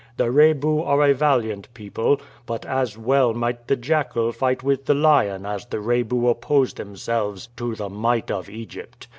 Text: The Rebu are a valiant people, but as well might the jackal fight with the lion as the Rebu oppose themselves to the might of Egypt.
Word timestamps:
The 0.17 0.31
Rebu 0.31 0.81
are 0.81 1.03
a 1.03 1.13
valiant 1.13 1.71
people, 1.75 2.19
but 2.47 2.65
as 2.65 2.97
well 2.97 3.35
might 3.35 3.67
the 3.67 3.75
jackal 3.75 4.31
fight 4.31 4.63
with 4.63 4.85
the 4.87 4.95
lion 4.95 5.45
as 5.45 5.67
the 5.67 5.79
Rebu 5.79 6.27
oppose 6.27 6.73
themselves 6.73 7.49
to 7.57 7.75
the 7.75 7.87
might 7.87 8.31
of 8.31 8.49
Egypt. 8.49 9.07